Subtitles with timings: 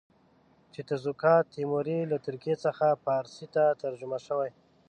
[0.73, 4.49] چې تزوکات تیموري له ترکي څخه فارسي ته ترجمه شوی.